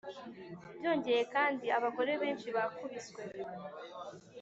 [0.77, 3.21] Byongeye kandi abagore benshibakubiswe